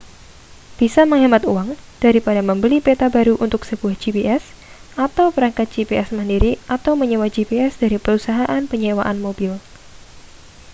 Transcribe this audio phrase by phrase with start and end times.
[0.81, 1.69] bisa menghemat uang
[2.05, 4.41] daripada membeli peta baru untuk sebuah gps
[5.05, 9.53] atau perangkat gps mandiri atau menyewa gps dari perusahaan penyewaan mobil